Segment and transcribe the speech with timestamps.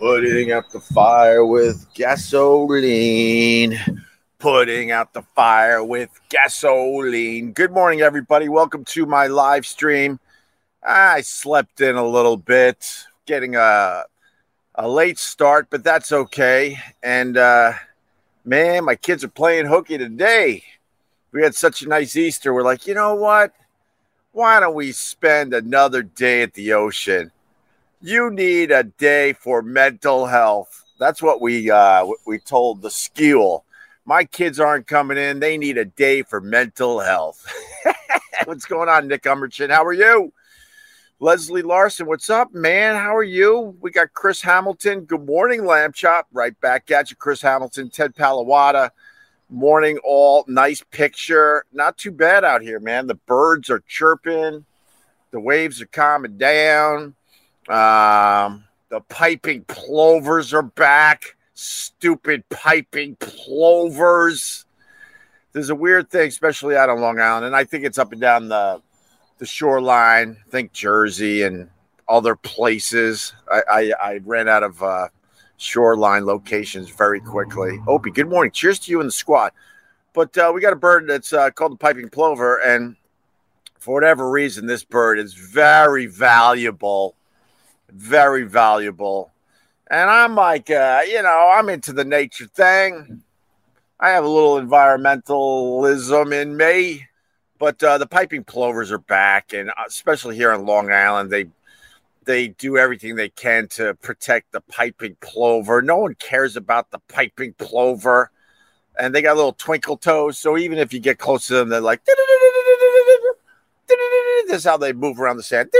[0.00, 3.78] Putting out the fire with gasoline.
[4.38, 7.52] Putting out the fire with gasoline.
[7.52, 8.48] Good morning, everybody.
[8.48, 10.18] Welcome to my live stream.
[10.82, 14.04] I slept in a little bit, getting a
[14.74, 16.78] a late start, but that's okay.
[17.02, 17.74] And uh,
[18.46, 20.64] man, my kids are playing hooky today.
[21.30, 22.54] We had such a nice Easter.
[22.54, 23.52] We're like, you know what?
[24.32, 27.32] Why don't we spend another day at the ocean?
[28.02, 30.84] You need a day for mental health.
[30.98, 33.66] That's what we uh, we told the school.
[34.06, 35.38] My kids aren't coming in.
[35.38, 37.46] They need a day for mental health.
[38.46, 39.68] What's going on, Nick Umberchin?
[39.68, 40.32] How are you?
[41.18, 42.94] Leslie Larson, what's up, man?
[42.94, 43.76] How are you?
[43.82, 45.00] We got Chris Hamilton.
[45.00, 46.26] Good morning, Lamb Chop.
[46.32, 48.88] Right back at you, Chris Hamilton, Ted Palawada.
[49.50, 51.66] Morning, all nice picture.
[51.74, 53.06] Not too bad out here, man.
[53.06, 54.64] The birds are chirping,
[55.32, 57.14] the waves are calming down.
[57.70, 61.36] Um, the piping plovers are back.
[61.54, 64.64] Stupid piping plovers.
[65.52, 68.20] There's a weird thing, especially out on Long Island, and I think it's up and
[68.20, 68.82] down the
[69.38, 70.36] the shoreline.
[70.48, 71.68] Think Jersey and
[72.08, 73.34] other places.
[73.50, 75.08] I I, I ran out of uh,
[75.56, 77.78] shoreline locations very quickly.
[77.86, 78.50] Opie, good morning.
[78.50, 79.52] Cheers to you and the squad.
[80.12, 82.96] But uh, we got a bird that's uh, called the piping plover, and
[83.78, 87.14] for whatever reason, this bird is very valuable,
[87.92, 89.30] very valuable.
[89.90, 93.22] And I'm like, uh, you know, I'm into the nature thing.
[93.98, 97.06] I have a little environmentalism in me,
[97.58, 101.48] but uh, the piping plovers are back, and uh, especially here on Long Island, they
[102.24, 105.82] they do everything they can to protect the piping plover.
[105.82, 108.30] No one cares about the piping plover,
[108.98, 110.38] and they got little twinkle toes.
[110.38, 112.04] So even if you get close to them, they're like,
[114.46, 115.70] this is how they move around the sand,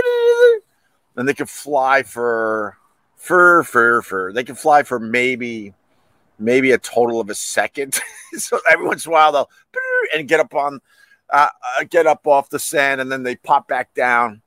[1.15, 2.77] and they can fly for
[3.15, 4.33] for for for.
[4.33, 5.73] They can fly for maybe
[6.39, 7.99] maybe a total of a second.
[8.33, 9.49] so every once in a while they'll
[10.15, 10.79] and get up on
[11.31, 11.47] uh,
[11.79, 14.41] uh, get up off the sand and then they pop back down.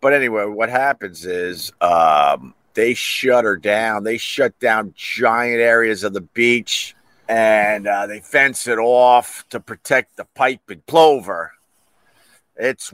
[0.00, 4.04] But anyway, what happens is um, they shut her down.
[4.04, 6.94] They shut down giant areas of the beach
[7.28, 11.52] and uh, they fence it off to protect the piping plover.
[12.56, 12.92] It's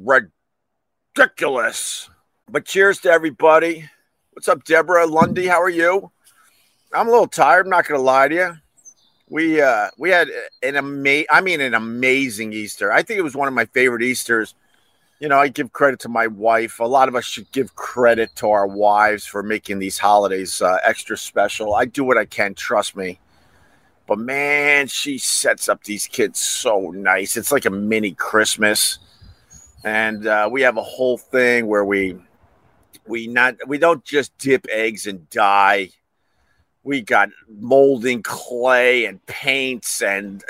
[1.17, 2.11] ridiculous.
[2.49, 3.89] But cheers to everybody.
[4.33, 5.47] What's up, Deborah Lundy?
[5.47, 6.11] How are you?
[6.93, 7.67] I'm a little tired.
[7.67, 8.53] I'm not going to lie to you.
[9.31, 10.29] We uh we had
[10.63, 12.93] an amazing I mean an amazing Easter.
[12.93, 14.55] I think it was one of my favorite Easters.
[15.19, 16.79] You know, I give credit to my wife.
[16.79, 20.77] A lot of us should give credit to our wives for making these holidays uh,
[20.85, 21.75] extra special.
[21.75, 23.19] I do what I can, trust me.
[24.07, 27.39] But man, she sets up these kids so nice.
[27.39, 28.99] It's like a mini Christmas.
[29.85, 32.19] And uh, we have a whole thing where we
[33.07, 35.91] we not we don't just dip eggs and dye
[36.85, 40.45] we got molding clay and paints and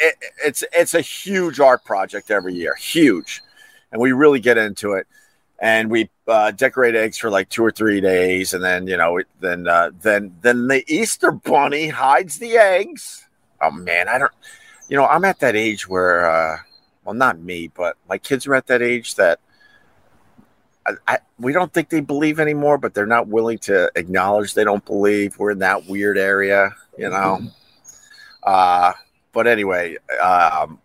[0.00, 3.40] it, it's it's a huge art project every year huge.
[3.92, 5.06] And we really get into it.
[5.60, 8.52] And we uh, decorate eggs for like two or three days.
[8.52, 13.24] And then you know then uh, then then the easter bunny hides the eggs.
[13.62, 14.32] Oh man i don't
[14.88, 16.58] you know i'm at that age where uh,
[17.04, 19.40] well not me but my kids are at that age that
[20.86, 24.64] I, I, we don't think they believe anymore, but they're not willing to acknowledge they
[24.64, 25.38] don't believe.
[25.38, 27.38] We're in that weird area, you know.
[27.40, 27.46] Mm-hmm.
[28.42, 28.92] Uh,
[29.32, 30.78] but anyway, um,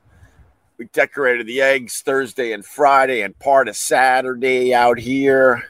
[0.77, 5.63] we decorated the eggs Thursday and Friday and part of Saturday out here,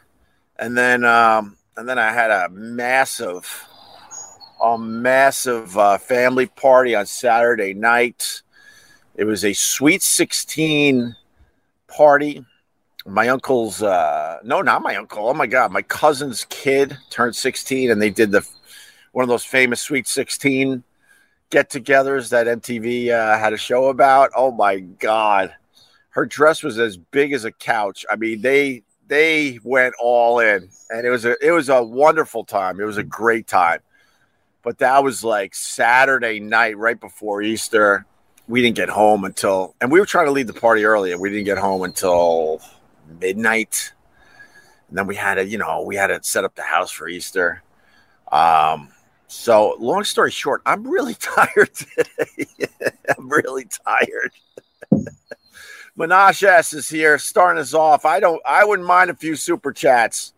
[0.57, 3.67] and then um, and then I had a massive,
[4.63, 8.41] a massive uh, family party on Saturday night.
[9.15, 11.17] It was a sweet sixteen
[11.87, 12.45] party
[13.05, 15.27] my uncle's uh no not my uncle.
[15.27, 18.47] Oh my god my cousin's kid turned 16 and they did the
[19.11, 20.83] one of those famous sweet 16
[21.49, 24.31] get-togethers that mtv uh, had a show about.
[24.35, 25.53] Oh my god.
[26.09, 28.05] Her dress was as big as a couch.
[28.09, 32.43] I mean they they went all in and it was a it was a wonderful
[32.43, 32.79] time.
[32.79, 33.79] It was a great time.
[34.63, 38.05] But that was like saturday night right before easter.
[38.47, 41.19] We didn't get home until and we were trying to leave the party early and
[41.19, 42.61] we didn't get home until
[43.19, 43.93] midnight.
[44.89, 47.07] And then we had to, you know, we had to set up the house for
[47.07, 47.63] Easter.
[48.31, 48.89] Um,
[49.27, 52.47] so long story short, I'm really tired today.
[53.17, 54.31] I'm really tired.
[55.95, 58.05] Menage S is here, starting us off.
[58.05, 60.33] I don't I wouldn't mind a few super chats.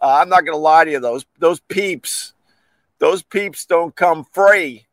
[0.00, 2.34] Uh, I'm not gonna lie to you, those those peeps,
[2.98, 4.86] those peeps don't come free.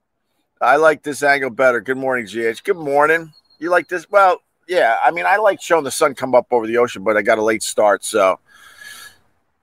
[0.61, 1.81] I like this angle better.
[1.81, 2.63] Good morning, GH.
[2.63, 3.33] Good morning.
[3.59, 4.09] You like this?
[4.09, 7.17] Well, yeah, I mean, I like showing the sun come up over the ocean, but
[7.17, 8.39] I got a late start, so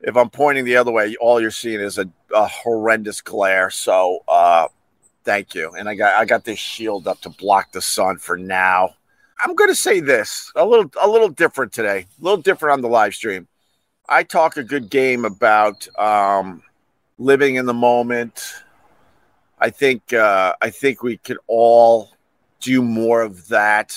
[0.00, 3.70] if I'm pointing the other way, all you're seeing is a, a horrendous glare.
[3.70, 4.68] So uh,
[5.24, 5.72] thank you.
[5.72, 8.94] And I got I got this shield up to block the sun for now.
[9.42, 12.80] I'm going to say this a little a little different today, a little different on
[12.82, 13.46] the live stream.
[14.08, 16.62] I talk a good game about um,
[17.18, 18.54] living in the moment.
[19.58, 22.10] I think uh, I think we could all
[22.60, 23.96] do more of that.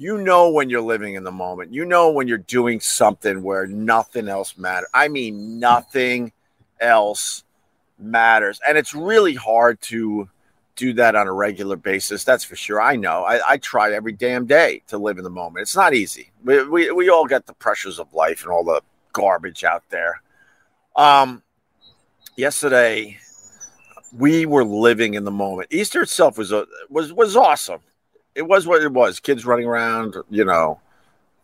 [0.00, 1.74] You know when you're living in the moment.
[1.74, 4.88] You know when you're doing something where nothing else matters.
[4.94, 6.32] I mean, nothing
[6.80, 7.44] else
[7.98, 10.26] matters, and it's really hard to
[10.74, 12.24] do that on a regular basis.
[12.24, 12.80] That's for sure.
[12.80, 13.24] I know.
[13.24, 15.60] I, I, try every damn day to live in the moment.
[15.64, 16.30] It's not easy.
[16.42, 18.80] We, we, we all get the pressures of life and all the
[19.12, 20.22] garbage out there.
[20.96, 21.42] Um,
[22.36, 23.18] yesterday,
[24.16, 25.68] we were living in the moment.
[25.70, 27.80] Easter itself was a, was was awesome.
[28.34, 29.20] It was what it was.
[29.20, 30.80] Kids running around, you know,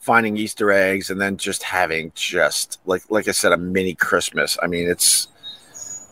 [0.01, 4.57] finding Easter eggs, and then just having just like like I said, a mini Christmas.
[4.63, 5.29] I mean, it's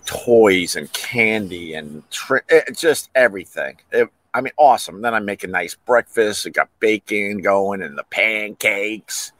[0.04, 3.78] toys and candy and tri- it, eh, just everything.
[3.92, 5.00] It, I mean, awesome.
[5.00, 6.46] then I make a nice breakfast.
[6.46, 9.32] I got bacon going and the pancakes.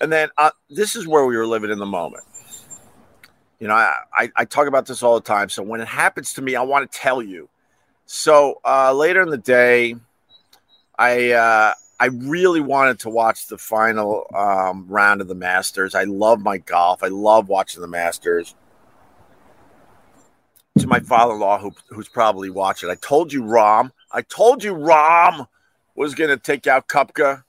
[0.00, 2.24] And then uh, this is where we were living in the moment.
[3.60, 5.48] You know, I, I, I, talk about this all the time.
[5.48, 7.48] So when it happens to me, I want to tell you.
[8.06, 9.94] So uh, later in the day,
[11.02, 15.96] I uh, I really wanted to watch the final um, round of the Masters.
[15.96, 17.02] I love my golf.
[17.02, 18.54] I love watching the Masters
[20.78, 22.88] to my father-in-law who, who's probably watching.
[22.88, 23.90] I told you Rahm.
[24.12, 25.48] I told you Rahm
[25.96, 27.42] was going to take out Koepka,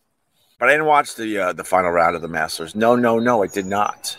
[0.57, 2.73] but I didn't watch the uh, the final round of the Masters.
[2.73, 4.17] No, no, no, I did not.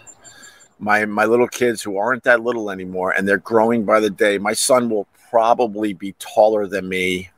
[0.78, 4.38] My my little kids who aren't that little anymore, and they're growing by the day.
[4.38, 7.30] My son will probably be taller than me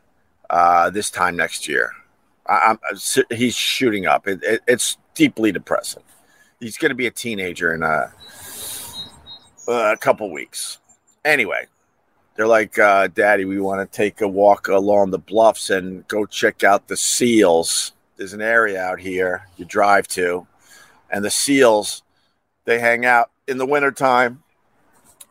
[0.51, 1.93] uh, this time next year.
[2.49, 2.77] I,
[3.31, 4.29] he's shooting up.
[4.29, 6.05] It, it, it's deeply depressing.
[6.61, 8.13] He's going to be a teenager in a,
[9.69, 10.79] a couple weeks
[11.27, 11.67] Anyway,
[12.37, 16.25] they're like, uh, Daddy, we want to take a walk along the bluffs and go
[16.25, 17.93] check out the seals.
[18.17, 20.47] There's an area out here you drive to,
[21.11, 22.05] and the seals,
[22.65, 24.45] they hang out in the wintertime.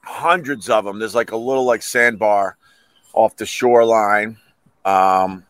[0.03, 0.99] Hundreds of them.
[0.99, 2.57] There's like a little like sandbar
[3.13, 4.35] off the shoreline.
[4.85, 5.45] Um,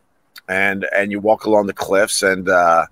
[0.47, 2.85] and and you walk along the cliffs and uh,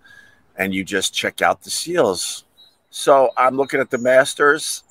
[0.57, 2.43] and you just check out the seals.
[2.89, 4.83] So I'm looking at the Masters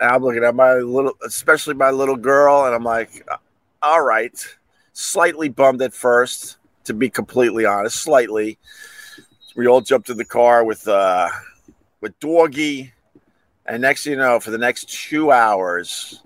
[0.00, 3.26] and I'm looking at my little, especially my little girl, and I'm like,
[3.82, 4.36] all right,
[4.92, 8.58] slightly bummed at first, to be completely honest, slightly.
[9.56, 11.28] We all jumped in the car with uh
[12.00, 12.92] with Dawgie,
[13.66, 16.22] and next you know, for the next two hours,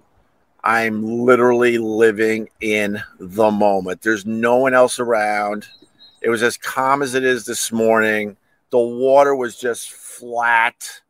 [0.62, 4.02] I'm literally living in the moment.
[4.02, 5.68] There's no one else around.
[6.20, 8.36] It was as calm as it is this morning.
[8.70, 11.00] The water was just flat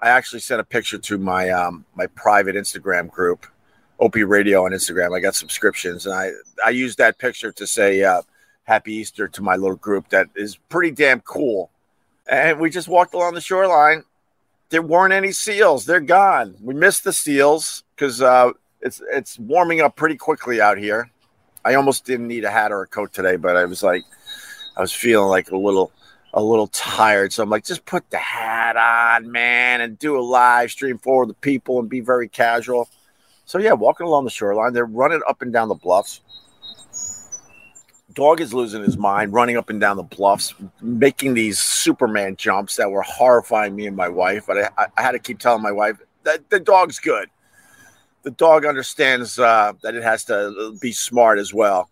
[0.00, 3.46] I actually sent a picture to my um, my private Instagram group,
[4.00, 5.16] OpieRadio on Instagram.
[5.16, 6.30] I got subscriptions, and I
[6.64, 8.22] I used that picture to say uh,
[8.64, 10.08] Happy Easter to my little group.
[10.10, 11.70] That is pretty damn cool.
[12.30, 14.04] And we just walked along the shoreline.
[14.70, 15.86] There weren't any seals.
[15.86, 16.54] They're gone.
[16.60, 21.10] We missed the seals because uh, it's it's warming up pretty quickly out here.
[21.64, 24.04] I almost didn't need a hat or a coat today, but I was like,
[24.76, 25.92] I was feeling like a little
[26.34, 27.32] a little tired.
[27.32, 31.26] So I'm like, just put the hat on, man, and do a live stream for
[31.26, 32.88] the people and be very casual.
[33.44, 36.20] So yeah, walking along the shoreline, they're running up and down the bluffs.
[38.12, 42.76] Dog is losing his mind, running up and down the bluffs, making these Superman jumps
[42.76, 44.44] that were horrifying me and my wife.
[44.46, 47.28] But I, I had to keep telling my wife that the dog's good.
[48.22, 51.88] The dog understands uh, that it has to be smart as well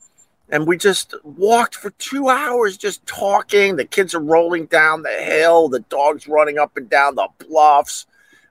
[0.48, 3.76] and we just walked for two hours just talking.
[3.76, 8.06] The kids are rolling down the hill, the dog's running up and down the bluffs.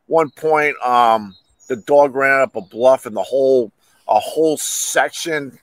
[0.07, 1.35] One point, um,
[1.67, 3.71] the dog ran up a bluff and the whole
[4.07, 5.57] a whole section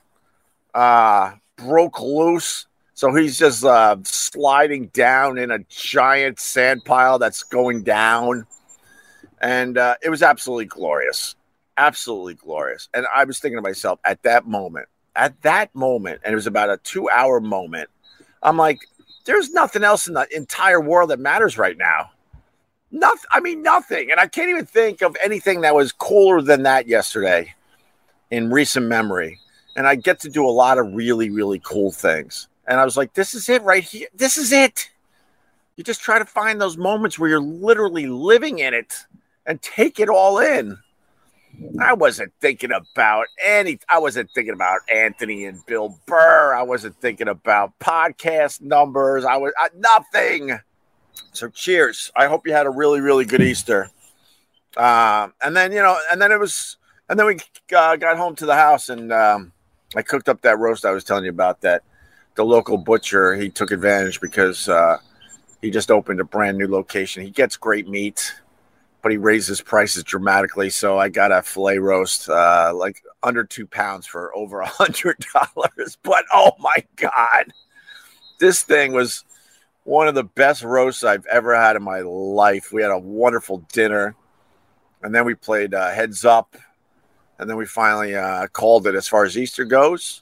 [0.73, 2.65] uh, broke loose.
[2.95, 8.45] So he's just uh, sliding down in a giant sand pile that's going down.
[9.41, 11.35] And uh, it was absolutely glorious.
[11.77, 12.89] Absolutely glorious.
[12.93, 16.47] And I was thinking to myself at that moment, at that moment, and it was
[16.47, 17.89] about a two hour moment,
[18.41, 18.79] I'm like,
[19.25, 22.11] there's nothing else in the entire world that matters right now.
[22.91, 23.25] Nothing.
[23.31, 24.11] I mean, nothing.
[24.11, 27.53] And I can't even think of anything that was cooler than that yesterday
[28.29, 29.39] in recent memory.
[29.75, 32.47] And I get to do a lot of really, really cool things.
[32.67, 34.07] And I was like, this is it right here.
[34.13, 34.89] This is it.
[35.75, 38.93] You just try to find those moments where you're literally living in it
[39.45, 40.77] and take it all in.
[41.79, 43.79] I wasn't thinking about any.
[43.89, 46.53] I wasn't thinking about Anthony and Bill Burr.
[46.53, 49.25] I wasn't thinking about podcast numbers.
[49.25, 50.59] I was I, nothing.
[51.31, 52.11] So cheers.
[52.15, 53.89] I hope you had a really really good Easter.
[54.75, 56.77] Uh, and then you know, and then it was,
[57.09, 57.37] and then we
[57.75, 59.51] uh, got home to the house, and um,
[59.95, 61.61] I cooked up that roast I was telling you about.
[61.61, 61.83] That
[62.35, 64.97] the local butcher he took advantage because uh,
[65.61, 67.23] he just opened a brand new location.
[67.23, 68.33] He gets great meat,
[69.03, 70.69] but he raises prices dramatically.
[70.69, 75.23] So I got a filet roast, uh, like under two pounds for over a hundred
[75.33, 75.97] dollars.
[76.03, 77.53] But oh my god,
[78.39, 79.25] this thing was
[79.83, 82.71] one of the best roasts I've ever had in my life.
[82.71, 84.15] We had a wonderful dinner,
[85.01, 86.55] and then we played uh, Heads Up,
[87.37, 90.21] and then we finally uh, called it as far as Easter goes.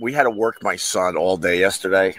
[0.00, 2.14] We had to work my son all day yesterday.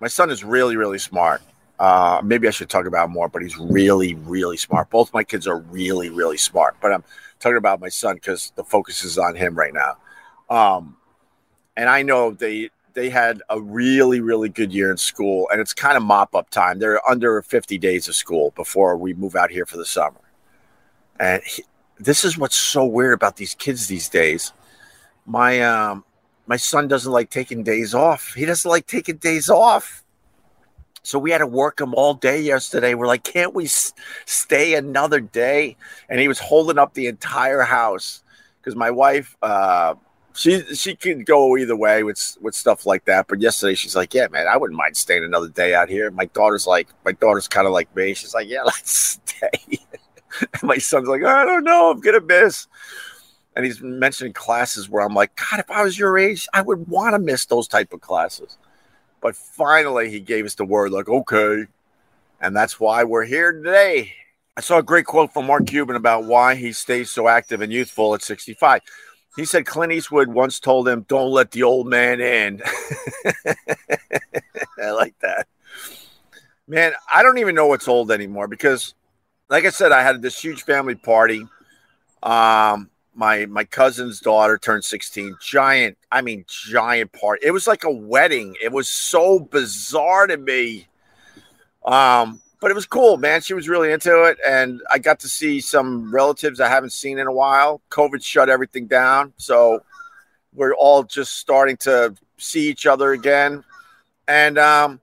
[0.00, 1.42] My son is really, really smart.
[1.78, 4.90] Uh, maybe I should talk about more, but he's really, really smart.
[4.90, 6.76] Both my kids are really, really smart.
[6.80, 7.04] But I'm
[7.40, 9.96] talking about my son because the focus is on him right now.
[10.48, 10.96] Um,
[11.76, 15.72] and I know they they had a really, really good year in school, and it's
[15.72, 16.78] kind of mop up time.
[16.78, 20.20] They're under 50 days of school before we move out here for the summer.
[21.18, 21.64] And he,
[21.98, 24.52] this is what's so weird about these kids these days.
[25.24, 26.04] My um,
[26.46, 28.34] my son doesn't like taking days off.
[28.34, 30.01] He doesn't like taking days off
[31.02, 32.94] so we had to work him all day yesterday.
[32.94, 33.92] We're like, can't we s-
[34.24, 35.76] stay another day?
[36.08, 38.22] And he was holding up the entire house
[38.60, 39.94] because my wife, uh,
[40.34, 43.26] she she can go either way with with stuff like that.
[43.28, 46.10] But yesterday she's like, yeah, man, I wouldn't mind staying another day out here.
[46.10, 48.14] My daughter's like, my daughter's kind of like me.
[48.14, 49.78] She's like, yeah, let's stay.
[50.40, 52.66] and my son's like, I don't know, I'm gonna miss.
[53.54, 56.88] And he's mentioning classes where I'm like, God, if I was your age, I would
[56.88, 58.56] want to miss those type of classes.
[59.22, 61.66] But finally, he gave us the word, like, okay.
[62.40, 64.12] And that's why we're here today.
[64.56, 67.72] I saw a great quote from Mark Cuban about why he stays so active and
[67.72, 68.82] youthful at 65.
[69.36, 72.60] He said Clint Eastwood once told him, Don't let the old man in.
[74.82, 75.46] I like that.
[76.66, 78.94] Man, I don't even know what's old anymore because,
[79.48, 81.46] like I said, I had this huge family party.
[82.22, 87.44] Um, my my cousin's daughter turned 16 giant i mean giant party.
[87.44, 88.56] It was like a wedding.
[88.62, 90.88] It was so bizarre to me.
[91.84, 93.40] Um but it was cool man.
[93.40, 97.18] She was really into it and i got to see some relatives i haven't seen
[97.18, 97.82] in a while.
[97.90, 99.80] Covid shut everything down so
[100.54, 103.62] we're all just starting to see each other again.
[104.26, 105.00] And um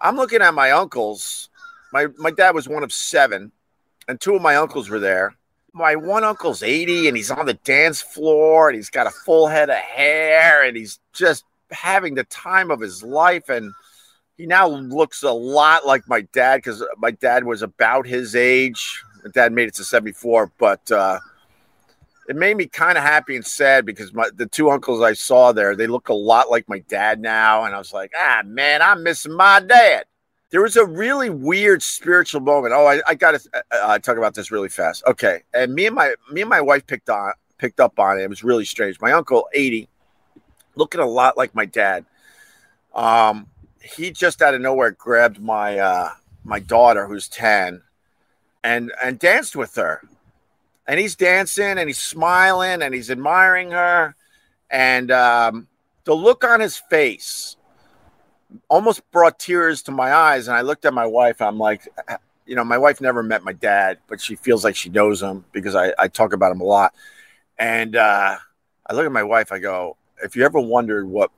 [0.00, 1.48] i'm looking at my uncles.
[1.92, 3.52] My my dad was one of seven
[4.08, 5.36] and two of my uncles were there
[5.72, 9.46] my one uncle's 80 and he's on the dance floor and he's got a full
[9.46, 13.48] head of hair and he's just having the time of his life.
[13.48, 13.72] And
[14.36, 19.02] he now looks a lot like my dad because my dad was about his age.
[19.24, 21.18] My dad made it to 74 but uh,
[22.28, 25.52] it made me kind of happy and sad because my the two uncles i saw
[25.52, 27.64] there they look a lot like my dad now.
[27.64, 30.04] And i was like ah man i'm missing my dad
[30.52, 32.74] there was a really weird spiritual moment.
[32.74, 35.02] Oh, I, I got to uh, uh, talk about this really fast.
[35.06, 38.22] Okay, and me and my me and my wife picked on picked up on it.
[38.22, 39.00] It was really strange.
[39.00, 39.88] My uncle, eighty,
[40.76, 42.04] looking a lot like my dad.
[42.94, 43.48] Um,
[43.82, 46.10] he just out of nowhere grabbed my uh,
[46.44, 47.82] my daughter, who's ten,
[48.62, 50.02] and and danced with her.
[50.86, 54.14] And he's dancing and he's smiling and he's admiring her,
[54.68, 55.68] and um,
[56.04, 57.56] the look on his face
[58.68, 60.48] almost brought tears to my eyes.
[60.48, 61.40] And I looked at my wife.
[61.40, 61.88] I'm like,
[62.46, 65.44] you know, my wife never met my dad, but she feels like she knows him
[65.52, 66.94] because I, I talk about him a lot.
[67.58, 68.36] And uh,
[68.86, 69.52] I look at my wife.
[69.52, 71.30] I go, if you ever wondered what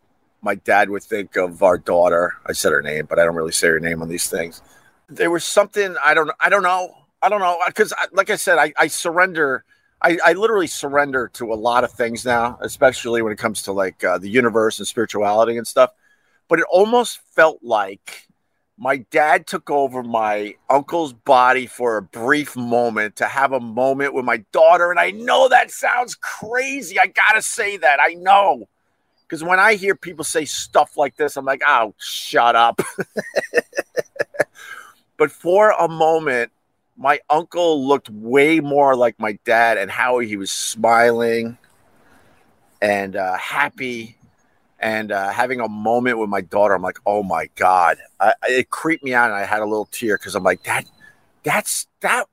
[0.43, 3.53] my dad would think of our daughter, I said her name, but I don't really
[3.53, 4.63] say her name on these things.
[5.09, 6.95] There was something I don't I don't know.
[7.23, 9.65] I don't know because, like I said, I, I surrender.
[10.03, 13.73] I, I, literally surrender to a lot of things now, especially when it comes to
[13.73, 15.91] like uh, the universe and spirituality and stuff
[16.49, 18.29] but it almost felt like
[18.77, 24.15] my dad took over my uncle's body for a brief moment to have a moment
[24.15, 24.91] with my daughter.
[24.91, 26.99] And I know that sounds crazy.
[26.99, 27.99] I got to say that.
[28.01, 28.69] I know.
[29.23, 32.83] Because when I hear people say stuff like this, I'm like, oh, shut up.
[35.17, 36.51] but for a moment,
[36.97, 41.59] my uncle looked way more like my dad and how he was smiling
[42.83, 44.17] and uh, happy
[44.85, 48.69] and uh, having a moment with my daughter, I'm like, oh my god, I, it
[48.69, 50.85] creeped me out, and I had a little tear because I'm like, that,
[51.43, 52.29] that's that.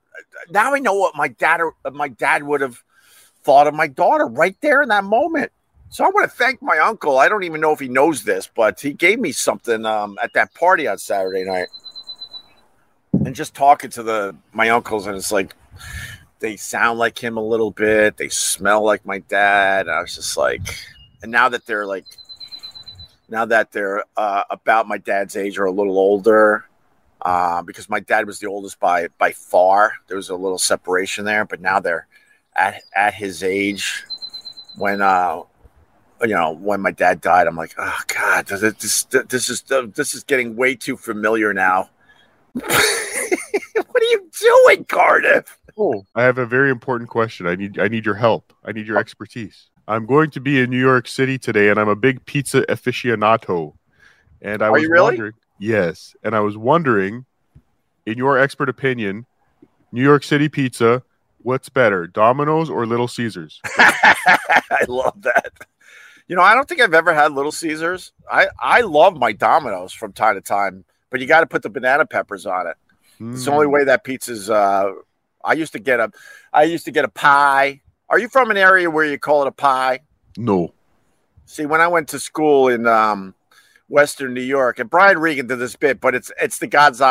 [0.50, 1.62] Now I know what my dad,
[1.93, 2.84] my dad would have
[3.43, 5.53] thought of my daughter right there in that moment.
[5.91, 7.20] So I want to thank my uncle.
[7.20, 10.34] I don't even know if he knows this, but he gave me something um, at
[10.34, 11.70] that party on Saturday night,
[13.13, 15.55] and just talking to the my uncles, and it's like
[16.39, 18.17] they sound like him a little bit.
[18.17, 19.88] They smell like my dad.
[19.88, 20.62] And I was just like,
[21.22, 22.05] and now that they're like
[23.31, 26.65] now that they're uh, about my dad's age or a little older,
[27.21, 29.93] uh, because my dad was the oldest by by far.
[30.07, 32.07] There was a little separation there, but now they're
[32.55, 34.03] at at his age
[34.77, 35.41] when uh
[36.21, 37.47] you know when my dad died.
[37.47, 39.63] I'm like, oh god, this this, this is
[39.95, 41.89] this is getting way too familiar now.
[42.53, 45.57] what are you doing, Cardiff?
[45.77, 47.47] Oh, I have a very important question.
[47.47, 48.53] I need I need your help.
[48.65, 49.71] I need your expertise.
[49.91, 53.75] I'm going to be in New York City today, and I'm a big pizza aficionado.
[54.41, 54.89] And I Are was really?
[54.89, 57.25] wondering, yes, and I was wondering,
[58.05, 59.27] in your expert opinion,
[59.91, 61.03] New York City pizza,
[61.39, 63.63] what's better, Domino's or Little Caesars?
[63.77, 65.51] I love that.
[66.27, 68.13] You know, I don't think I've ever had Little Caesars.
[68.31, 71.69] I I love my Domino's from time to time, but you got to put the
[71.71, 72.77] banana peppers on it.
[73.33, 74.50] It's the only Mm, way that pizza's.
[74.50, 74.93] Uh,
[75.43, 76.12] I used to get a,
[76.53, 77.81] I used to get a pie.
[78.12, 80.01] Are you from an area where you call it a pie?
[80.38, 80.74] No.
[81.46, 83.34] See, when I went to school in um,
[83.88, 87.01] Western New York, and Brian Regan did this bit, but it's it's the God's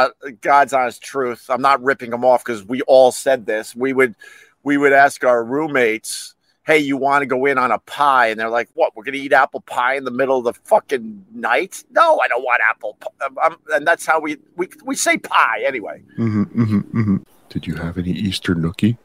[0.43, 1.47] God's honest truth.
[1.49, 3.75] I'm not ripping him off because we all said this.
[3.75, 4.15] We would
[4.63, 6.35] we would ask our roommates,
[6.67, 8.95] "Hey, you want to go in on a pie?" And they're like, "What?
[8.95, 12.45] We're gonna eat apple pie in the middle of the fucking night?" No, I don't
[12.45, 12.99] want apple.
[13.01, 13.27] Pie.
[13.43, 16.03] Um, and that's how we we we say pie anyway.
[16.17, 17.17] hmm hmm hmm
[17.49, 18.99] Did you have any Easter nookie?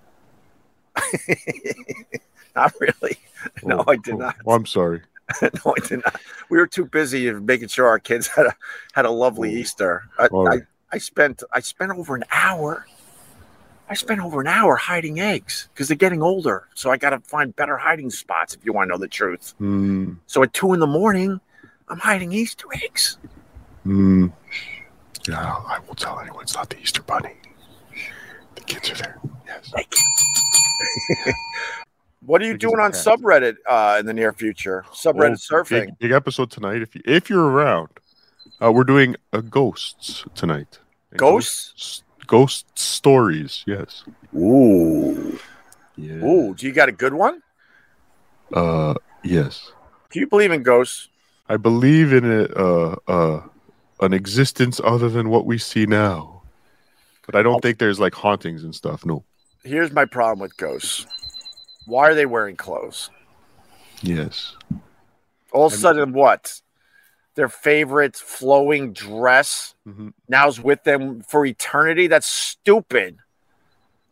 [2.55, 3.17] not really.
[3.63, 4.35] No, Oh, I did oh, not.
[4.45, 5.01] oh, I'm sorry.
[5.41, 6.19] no, I did not.
[6.49, 8.55] We were too busy making sure our kids had a
[8.93, 9.57] had a lovely Oh.
[9.59, 10.03] Easter.
[10.19, 10.57] I, I.
[10.91, 12.85] I spent I spent over an hour.
[13.89, 16.67] I spent over an hour hiding eggs because they're getting older.
[16.75, 19.53] So I got to find better hiding spots if you want to know the truth.
[19.59, 21.39] Mm, So at two in the morning,
[21.89, 23.17] I'm hiding Easter eggs.
[23.85, 24.31] mm.
[25.27, 26.43] Yeah, I won't tell anyone.
[26.43, 27.33] It's not the Easter Bunny.
[28.55, 29.19] The kids are there.
[29.47, 29.71] Yes.
[32.25, 34.83] What are you doing on subreddit uh, in the near future?
[34.91, 35.85] Subreddit Oh, surfing.
[35.85, 36.81] Big, big episode tonight.
[36.81, 37.89] If you if you're around,
[38.61, 40.79] uh, we're doing uh, ghosts tonight.
[41.15, 42.01] Ghosts?
[42.25, 43.63] Ghost, ghost stories.
[43.67, 44.05] Yes.
[44.35, 45.37] Ooh.
[45.95, 46.15] Yeah.
[46.15, 46.55] Ooh.
[46.55, 47.43] Do you got a good one?
[48.51, 48.95] Uh.
[49.23, 49.71] Yes.
[50.09, 51.09] Do you believe in ghosts?
[51.47, 53.41] I believe in a uh uh
[54.01, 56.41] an existence other than what we see now,
[57.27, 59.05] but I don't think there's like hauntings and stuff.
[59.05, 59.23] No.
[59.65, 61.07] Here's my problem with ghosts.
[61.85, 63.09] Why are they wearing clothes?
[64.01, 64.55] Yes.
[65.51, 66.61] All of a sudden, what?
[67.35, 72.07] Their favorite flowing dress hmm now is with them for eternity?
[72.07, 73.17] That's stupid.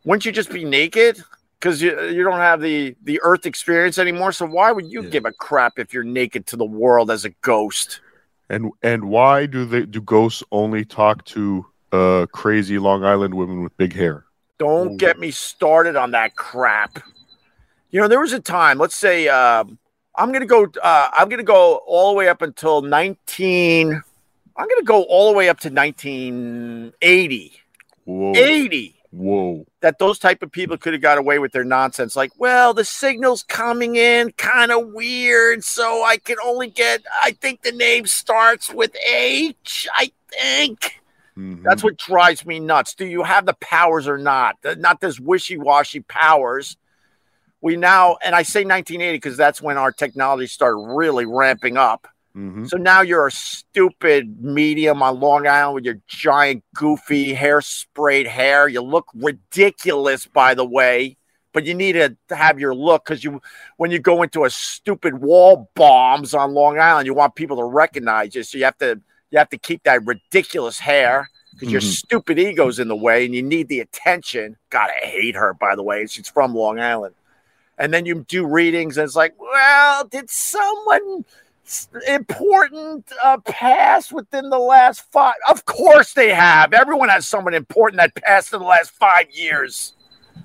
[0.04, 1.22] Wouldn't you just be naked?
[1.58, 4.30] Because you, you don't have the, the earth experience anymore.
[4.32, 5.08] So why would you Yeah.
[5.08, 8.00] give a crap if you're naked to the world as a ghost?
[8.50, 13.62] And and why do they do ghosts only talk to uh crazy Long Island women
[13.62, 14.26] with big hair?
[14.64, 14.96] Don't Ooh.
[14.96, 16.98] get me started on that crap.
[17.90, 19.78] You know, there was a time, let's say, um,
[20.14, 23.92] I'm going to go, uh, I'm going to go all the way up until 19,
[23.92, 27.52] I'm going to go all the way up to 1980.
[28.06, 28.32] Whoa.
[28.34, 29.66] 80 Whoa.
[29.82, 32.84] that those type of people could have got away with their nonsense like well the
[32.84, 38.06] signal's coming in kind of weird so i can only get i think the name
[38.06, 41.00] starts with h i think
[41.38, 41.62] Mhm.
[41.62, 46.00] that's what drives me nuts do you have the powers or not not this wishy-washy
[46.00, 46.76] powers
[47.60, 52.06] we now and i say 1980 because that's when our technology started really ramping up
[52.36, 52.68] Mhm.
[52.68, 58.26] so now you're a stupid medium on Long Island with your giant, goofy, hair sprayed
[58.26, 58.66] hair.
[58.66, 61.16] You look ridiculous, by the way,
[61.52, 63.40] but you need to have your look because you,
[63.76, 68.34] when you go into a stupid Waldbaum's on Long Island, you want people to recognize
[68.34, 68.42] you.
[68.42, 69.00] So you have to,
[69.34, 71.92] you have to keep that ridiculous hair because your Mhm.
[71.92, 74.56] stupid ego's in the way, and you need the attention.
[74.70, 76.06] God, I hate her, by the way.
[76.06, 77.16] She's from Long Island.
[77.76, 81.24] And then you do readings, and it's like, well, did someone
[82.06, 85.34] important uh, pass within the last five?
[85.48, 86.72] Of course they have.
[86.72, 89.94] Everyone has someone important that passed in the last five years.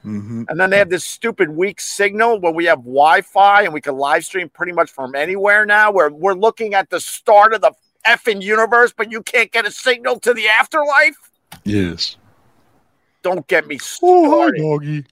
[0.03, 0.45] Mhm.
[0.49, 3.97] And then they have this stupid weak signal where we have Wi-Fi and we can
[3.97, 5.91] live stream pretty much from anywhere now.
[5.91, 7.73] Where we're looking at the start of the
[8.05, 11.15] effing universe, but you can't get a signal to the afterlife.
[11.63, 12.17] Yes.
[13.21, 14.07] Don't get me started.
[14.07, 15.05] Oh, hi, doggy.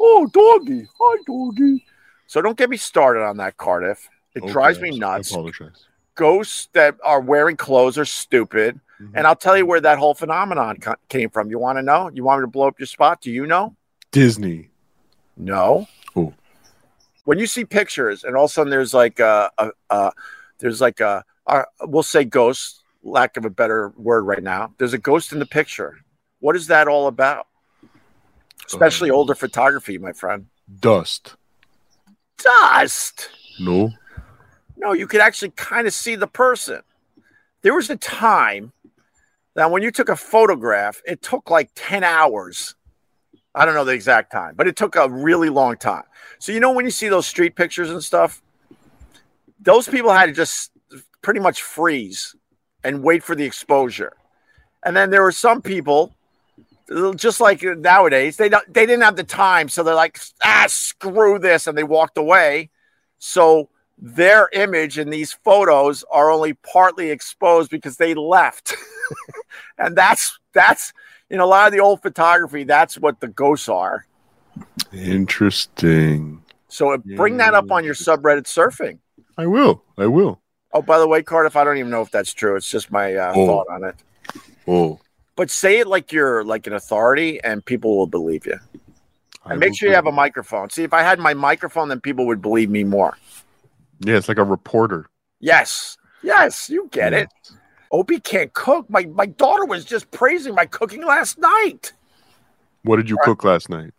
[0.00, 0.86] Oh, doggy.
[1.00, 1.84] Hi, doggy.
[2.26, 4.08] So don't get me started on that, Cardiff.
[4.34, 5.32] It Okay, drives me nuts.
[5.32, 5.86] I apologize.
[6.14, 8.80] Ghosts that are wearing clothes are stupid.
[9.00, 9.10] Mhm.
[9.14, 11.50] And I'll tell you where that whole phenomenon co- came from.
[11.50, 12.10] You want to know?
[12.12, 13.20] You want me to blow up your spot?
[13.20, 13.74] Do you know?
[14.12, 14.70] Disney.
[15.36, 15.88] No.
[16.14, 16.32] Oh.
[17.24, 20.12] When you see pictures, and all of a sudden there's like a, a, a
[20.58, 24.74] there's like a, a, we'll say ghost, lack of a better word right now.
[24.78, 25.98] There's a ghost in the picture.
[26.40, 27.46] What is that all about?
[28.66, 30.46] Especially Uh, older photography, my friend.
[30.80, 31.36] Dust.
[32.38, 33.30] Dust.
[33.60, 33.90] No.
[34.76, 36.82] No, you could actually kind of see the person.
[37.62, 38.72] There was a time
[39.56, 42.74] Now, when you took a photograph, it took like 10 hours.
[43.54, 46.02] I don't know the exact time, but it took a really long time.
[46.40, 48.42] So, you know, when you see those street pictures and stuff,
[49.60, 50.72] those people had to just
[51.24, 52.36] pretty much freeze
[52.84, 54.12] and wait for the exposure.
[54.84, 56.14] And then there were some people,
[57.16, 61.38] just like nowadays, they don't, they didn't have the time, so they're like, ah, screw
[61.38, 62.70] this, and they walked away.
[63.18, 68.74] So their image in these photos are only partly exposed because they left,
[69.78, 70.92] and that's that's
[71.30, 72.64] in a lot of the old photography.
[72.64, 74.04] That's what the ghosts are.
[74.92, 76.42] Interesting.
[76.68, 78.98] So bring that up on your subreddit surfing.
[79.38, 79.82] I will.
[79.96, 80.40] I will.
[80.74, 82.56] Oh, by the way, Cardiff, I don't even know if that's true.
[82.56, 83.46] It's just my uh, Oh.
[83.46, 83.94] thought on it.
[84.66, 84.98] Oh,
[85.36, 88.58] But say it like you're like an authority, and people will believe you.
[89.46, 90.70] I And make sure you have a microphone.
[90.70, 93.16] See, if I had my microphone, then people would believe me more.
[94.00, 95.06] Yeah, it's like a reporter.
[95.40, 97.20] Yes, yes, you get Yeah.
[97.20, 97.28] it.
[97.92, 98.88] Opie can't cook.
[98.90, 101.92] My my daughter was just praising my cooking last night.
[102.82, 103.92] What did you cook last night?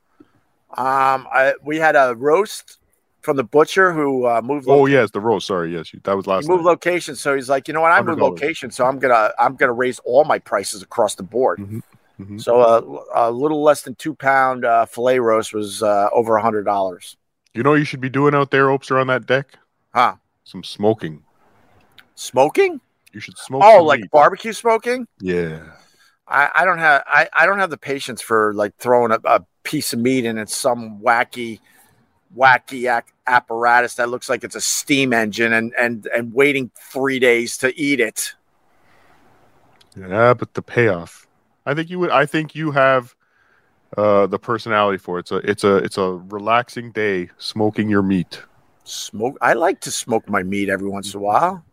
[0.72, 2.80] Um, I, we had a roast
[3.26, 4.68] from the butcher who uh, moved.
[4.70, 5.48] Oh yes, the roast.
[5.48, 6.44] Sorry, yes, that was last.
[6.44, 6.70] he moved night.
[6.70, 7.92] location, so he's like, you know what?
[7.92, 8.22] I moved $100.
[8.22, 11.60] location, so I'm gonna I'm gonna raise all my prices across the board.
[11.60, 11.82] Mhm,
[12.20, 12.42] mhm.
[12.42, 16.42] So uh, a little less than two pound uh, fillet roast was uh, over a
[16.42, 17.18] hundred dollars.
[17.54, 19.58] You know what you should be doing out there, Opes, on that deck?
[19.94, 20.16] Huh?
[20.44, 21.24] Some smoking.
[22.16, 22.80] Smoking?
[23.12, 23.64] You should smoke.
[23.66, 24.12] Oh, like meat.
[24.12, 25.08] barbecue smoking?
[25.20, 25.64] Yeah.
[26.28, 29.46] I, I don't have I, I don't have the patience for like throwing a, a
[29.64, 31.60] piece of meat in it's some wacky
[32.36, 37.20] wacky ac- apparatus that looks like it's a steam engine and and and waiting three
[37.20, 38.34] days to eat it.
[39.98, 41.28] Yeah, but the payoff.
[41.66, 42.12] I think you would.
[42.12, 43.16] I think you have
[43.98, 45.22] uh, the personality for it.
[45.22, 45.38] It's a.
[45.38, 45.76] It's a.
[45.78, 48.42] It's a relaxing day smoking your meat.
[48.84, 49.38] Smoke.
[49.42, 51.64] I like to smoke my meat every once in a while.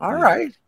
[0.00, 0.22] All Yeah.
[0.22, 0.58] right,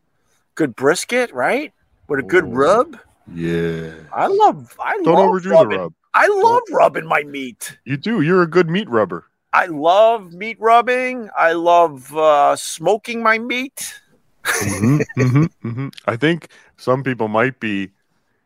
[0.55, 1.73] good brisket, right?
[2.09, 2.49] With a good Oh.
[2.49, 2.99] rub.
[3.33, 3.93] Yeah.
[4.13, 4.77] I love.
[4.79, 5.95] I Don't love overdo the rub.
[6.13, 7.79] I love rubbing my meat.
[7.85, 8.21] You do.
[8.21, 9.25] You're a good meat rubber.
[9.55, 11.31] I love meat rubbing.
[11.39, 14.01] I love uh, smoking my meat.
[14.45, 15.95] Mhm, mhm, mhm.
[16.07, 17.91] I think some people might be,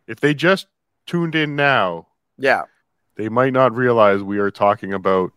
[0.07, 0.66] if they just
[1.07, 2.64] tuned in now, Yeah.
[3.16, 5.33] they might not realize we are talking about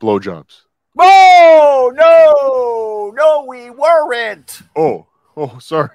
[0.00, 0.62] blowjobs.
[0.98, 4.62] Oh no, no, we weren't.
[4.74, 5.06] Oh,
[5.36, 5.90] oh, sorry.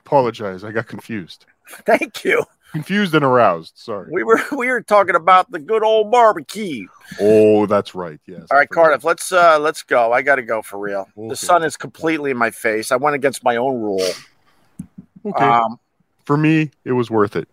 [0.00, 0.64] Apologize.
[0.64, 1.46] I got confused.
[1.86, 2.44] Thank you.
[2.72, 3.72] Confused and aroused.
[3.76, 4.10] Sorry.
[4.12, 6.86] We were we were talking about the good old barbecue.
[7.20, 8.20] Oh, that's right.
[8.26, 8.46] Yes.
[8.50, 8.68] All right.
[8.68, 10.12] Cardiff, let's uh let's go.
[10.12, 11.08] I got to go for real.
[11.16, 11.28] Okay.
[11.28, 12.92] The sun is completely in my face.
[12.92, 14.06] I went against my own rule.
[15.24, 15.44] Okay.
[15.44, 15.78] Um,
[16.24, 17.48] For me, it was worth it.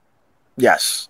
[0.58, 1.08] yes.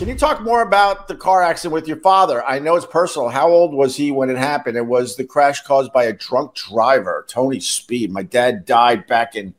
[0.00, 2.42] Can you talk more about the car accident with your father?
[2.42, 3.28] I know it's personal.
[3.28, 4.78] How old was he when it happened?
[4.78, 8.10] It was the crash caused by a drunk driver, Tony Speed.
[8.10, 9.52] My dad died back in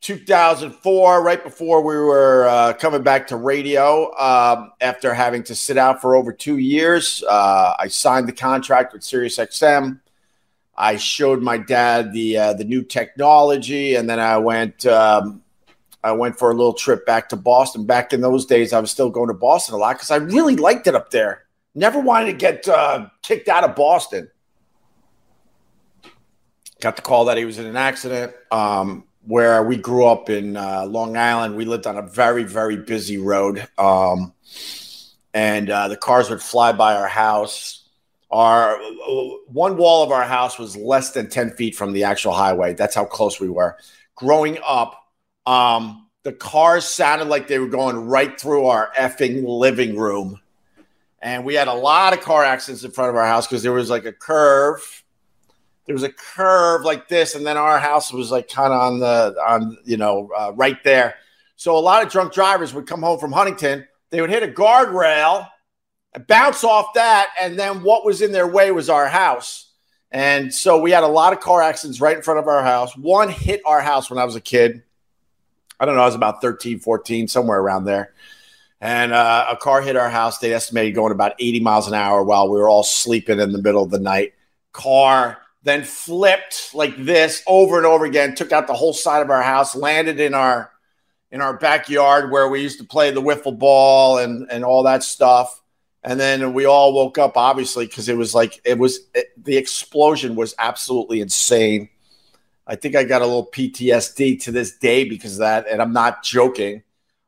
[0.00, 5.78] 2004, right before we were uh, coming back to radio um, after having to sit
[5.78, 7.22] out for over two years.
[7.22, 10.00] Uh, I signed the contract with SiriusXM.
[10.76, 15.44] I showed my dad the uh, the new technology, and then I went um,
[16.02, 17.84] I went for a little trip back to Boston.
[17.84, 20.56] Back in those days, I was still going to Boston a lot because I really
[20.56, 21.44] liked it up there.
[21.74, 24.30] Never wanted to get uh, kicked out of Boston.
[26.80, 28.32] Got the call that he was in an accident.
[28.50, 32.76] Um, where we grew up in uh, Long Island, we lived on a very, very
[32.76, 33.66] busy road.
[33.76, 34.32] Um,
[35.34, 37.86] and uh, the cars would fly by our house.
[38.30, 38.78] Our
[39.48, 42.74] one wall of our house was less than 10 feet from the actual highway.
[42.74, 43.76] That's how close we were.
[44.14, 44.99] Growing up,
[45.46, 50.40] um, the cars sounded like they were going right through our effing living room.
[51.22, 53.72] And we had a lot of car accidents in front of our house because there
[53.72, 55.04] was like a curve.
[55.86, 59.00] There was a curve like this, and then our house was like kind of on
[59.00, 61.16] the on you know uh, right there.
[61.56, 63.86] So a lot of drunk drivers would come home from Huntington.
[64.10, 65.46] They would hit a guardrail,
[66.26, 69.72] bounce off that, and then what was in their way was our house.
[70.10, 72.96] And so we had a lot of car accidents right in front of our house.
[72.96, 74.82] One hit our house when I was a kid.
[75.80, 78.12] I don't know, I was about 13, 14, somewhere around there.
[78.82, 80.38] And uh, a car hit our house.
[80.38, 83.60] They estimated going about 80 miles an hour while we were all sleeping in the
[83.60, 84.34] middle of the night.
[84.72, 89.30] Car then flipped like this over and over again, took out the whole side of
[89.30, 90.70] our house, landed in our
[91.30, 95.02] in our backyard where we used to play the wiffle ball and and all that
[95.02, 95.62] stuff.
[96.02, 99.58] And then we all woke up, obviously, because it was like it was it, the
[99.58, 101.90] explosion was absolutely insane.
[102.66, 105.92] I think I got a little PTSD to this day because of that, and I'm
[105.92, 106.82] not joking.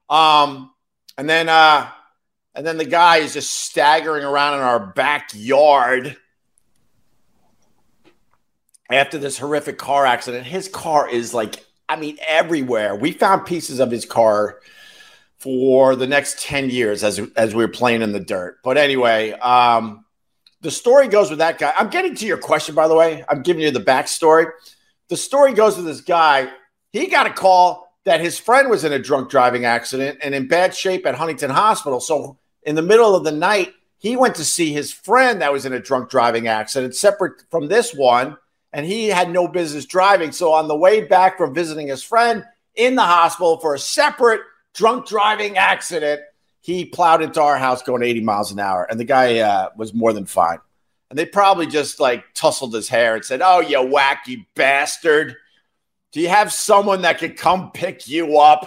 [0.09, 0.71] Um,
[1.19, 1.89] and then uh,
[2.55, 6.17] And then the guy is just staggering around in our backyard
[8.91, 10.47] after this horrific car accident.
[10.47, 12.95] His car is like, I mean, everywhere.
[12.95, 14.61] We found pieces of his car
[15.39, 18.59] for the next 10 years as, as we were playing in the dirt.
[18.63, 20.05] But anyway, um,
[20.61, 21.73] the story goes with that guy.
[21.77, 23.25] I'm getting to your question, by the way.
[23.29, 24.47] I'm giving you the backstory.
[25.09, 26.49] The story goes with this guy.
[26.93, 30.49] He got a call that his friend was in a drunk driving accident and in
[30.49, 32.01] bad shape at Huntington Hospital.
[32.01, 35.67] So, in the middle of the night, he went to see his friend that was
[35.67, 38.37] in a drunk driving accident, separate from this one
[38.73, 40.33] and he had no business driving.
[40.33, 44.41] So on the way back from visiting his friend in the hospital for a separate
[44.75, 46.23] drunk driving accident,
[46.61, 49.93] he plowed into our house going 80 miles an hour, and the guy uh, was
[49.93, 50.59] more than fine.
[51.13, 55.37] And they probably just like tussled his hair and said, "Oh, you wacky bastard!
[56.11, 58.67] Do you have someone that could come pick you up?"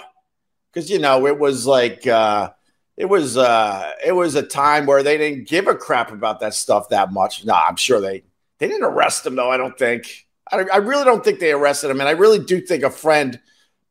[0.71, 2.51] Because you know it was like uh,
[2.97, 6.53] it was uh, it was a time where they didn't give a crap about that
[6.53, 7.43] stuff that much.
[7.45, 8.21] No, I'm sure they
[8.60, 10.27] they didn't arrest him, though, I don't think.
[10.51, 11.99] I, I, really don't think they arrested him.
[11.99, 13.39] And I really do think a friend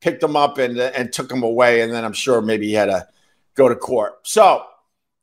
[0.00, 1.80] picked him up and, and took him away.
[1.80, 3.06] And then I'm sure maybe he had to
[3.56, 4.20] go to court.
[4.22, 4.66] So, a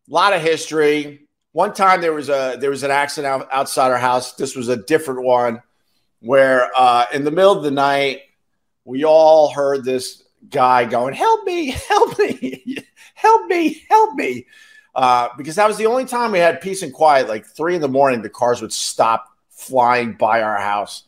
[0.08, 1.28] lot of history.
[1.54, 4.34] One time there was a there was an accident out, outside our house.
[4.34, 5.62] This was a different one
[6.22, 8.22] where uh, in the middle of the night
[8.86, 11.70] we all heard this guy going, "Help me!
[11.88, 12.78] Help me!
[13.16, 13.84] help me!
[13.90, 14.48] Help me!"
[14.96, 17.28] Uh, because that was the only time we had peace and quiet.
[17.28, 21.04] Like three in the morning, the cars would stop flying by our house.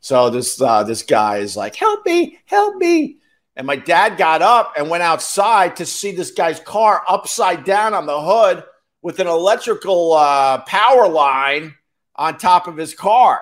[0.00, 2.40] So this uh, this guy is like, "Help me!
[2.46, 3.18] Help me!"
[3.54, 7.94] And my dad got up and went outside to see this guy's car upside down
[7.94, 8.64] on the hood
[9.06, 11.72] with an electrical uh, power line
[12.16, 13.40] on top of his car.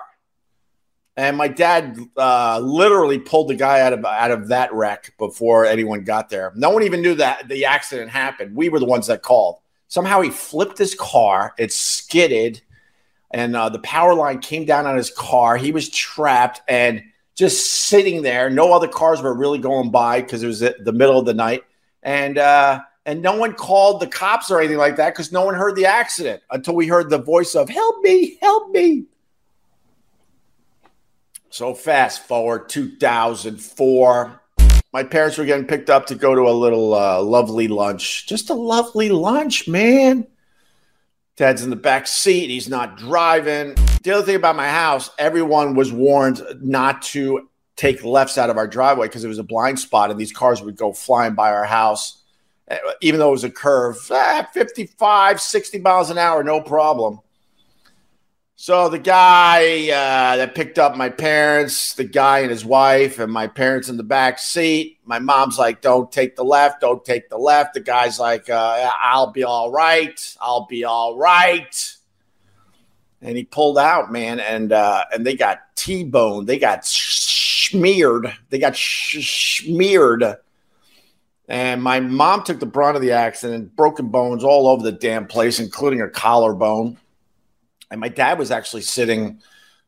[1.17, 5.65] And my dad uh, literally pulled the guy out of out of that wreck before
[5.65, 6.53] anyone got there.
[6.55, 8.55] No one even knew that the accident happened.
[8.55, 9.57] We were the ones that called.
[9.87, 11.55] Somehow he flipped his car.
[11.57, 12.61] It skidded
[13.31, 15.57] and uh, the power line came down on his car.
[15.57, 17.01] He was trapped and
[17.33, 18.51] just sitting there.
[18.51, 21.63] No other cars were really going by because it was the middle of the night,
[22.03, 25.55] and uh, and no one called the cops or anything like that because no one
[25.55, 28.37] heard the accident until we heard the voice of "Help me!
[28.41, 29.05] Help me!"
[31.49, 34.41] So fast forward 2004.
[34.91, 38.27] My parents were getting picked up to go to a little uh, lovely lunch.
[38.27, 40.27] Just a lovely lunch, man.
[41.35, 42.49] Ted's in the back seat.
[42.49, 43.75] He's not driving.
[44.03, 48.57] The other thing about my house, everyone was warned not to take lefts out of
[48.57, 51.51] our driveway because it was a blind spot and these cars would go flying by
[51.51, 52.23] our house,
[53.01, 57.19] even though it was a curve, eh, 55, 60 miles an hour, no problem.
[58.57, 63.31] So the guy uh, that picked up my parents, the guy and his wife, and
[63.31, 64.97] my parents in the back seat.
[65.03, 66.79] My mom's like, "Don't take the left.
[66.79, 70.35] Don't take the left." The guy's like, uh, "I'll be all right.
[70.39, 71.95] I'll be all right."
[73.21, 76.47] And he pulled out, man, and uh, and they got t-boned.
[76.47, 78.33] They got smeared.
[78.49, 80.37] They got smeared.
[81.47, 85.27] And my mom took the brunt of the accident, broken bones all over the damn
[85.27, 86.97] place, including her collarbone.
[87.91, 89.41] And my dad was actually sitting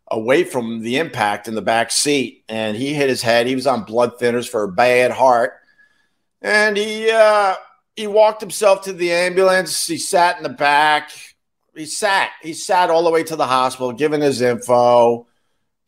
[0.09, 3.47] away from the impact in the back seat and he hit his head.
[3.47, 5.53] He was on blood thinners for a bad heart.
[6.41, 7.55] And he uh
[7.95, 9.87] he walked himself to the ambulance.
[9.87, 11.11] He sat in the back.
[11.75, 15.26] He sat he sat all the way to the hospital giving his info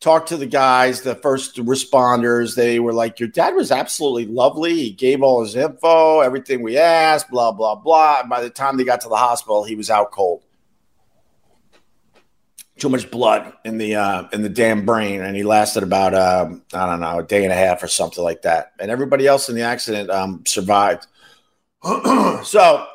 [0.00, 4.74] talked to the guys the first responders they were like your dad was absolutely lovely
[4.74, 8.76] he gave all his info everything we asked blah blah blah and by the time
[8.76, 10.42] they got to the hospital he was out cold
[12.80, 16.48] too much blood in the uh, in the damn brain, and he lasted about uh,
[16.72, 18.72] I don't know a day and a half or something like that.
[18.80, 21.06] And everybody else in the accident um, survived.
[21.84, 22.86] so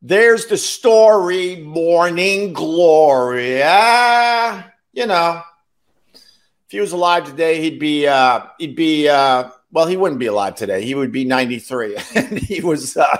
[0.00, 3.62] there's the story, Morning Glory.
[3.62, 5.42] Uh, you know,
[6.68, 10.26] if he was alive today, he'd be uh, he'd be uh, well, he wouldn't be
[10.26, 10.84] alive today.
[10.84, 13.16] He would be 93, and he was uh,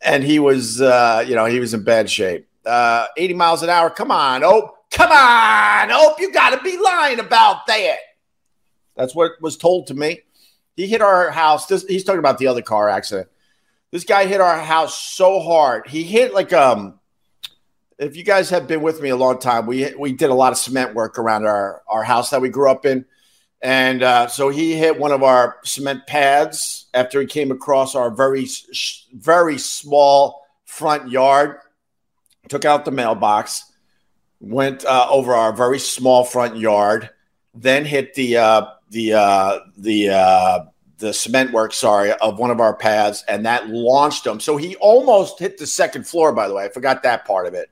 [0.00, 3.68] and he was uh, you know he was in bad shape uh, 80 miles an
[3.68, 3.90] hour.
[3.90, 7.98] Come on, oh, come on, oh, you got to be lying about that.
[8.96, 10.22] That's what was told to me.
[10.76, 11.66] He hit our house.
[11.66, 13.28] This, he's talking about the other car accident.
[13.90, 15.86] This guy hit our house so hard.
[15.86, 16.98] He hit like um.
[18.00, 20.52] If you guys have been with me a long time, we we did a lot
[20.52, 23.04] of cement work around our our house that we grew up in,
[23.60, 28.10] and uh, so he hit one of our cement pads after he came across our
[28.10, 28.48] very
[29.12, 31.58] very small front yard
[32.50, 33.64] took out the mailbox,
[34.40, 37.10] went uh, over our very small front yard,
[37.54, 40.64] then hit the uh, the uh, the uh,
[40.98, 44.40] the cement work, sorry, of one of our paths, and that launched him.
[44.40, 46.32] So he almost hit the second floor.
[46.32, 47.70] By the way, I forgot that part of it.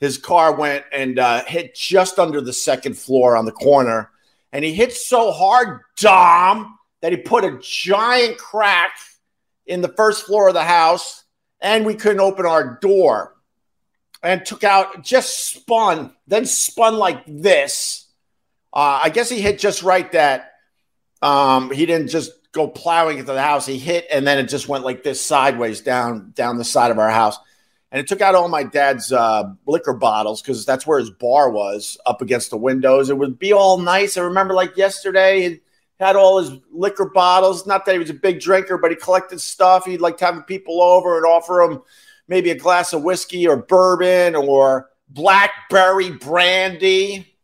[0.00, 4.10] His car went and uh, hit just under the second floor on the corner,
[4.52, 8.92] and he hit so hard, Dom, that he put a giant crack
[9.66, 11.24] in the first floor of the house,
[11.60, 13.34] and we couldn't open our door.
[14.20, 18.06] And took out, just spun, then spun like this.
[18.72, 20.54] Uh, I guess he hit just right that
[21.22, 23.64] um, he didn't just go plowing into the house.
[23.64, 26.98] He hit, and then it just went like this sideways down down the side of
[26.98, 27.38] our house.
[27.90, 31.50] And it took out all my dad's uh, liquor bottles because that's where his bar
[31.50, 33.08] was up against the windows.
[33.08, 34.16] It would be all nice.
[34.16, 35.60] I remember like yesterday, he
[35.98, 37.66] had all his liquor bottles.
[37.66, 39.86] Not that he was a big drinker, but he collected stuff.
[39.86, 41.82] He'd like to have people over and offer them
[42.28, 47.34] maybe a glass of whiskey or bourbon or blackberry brandy.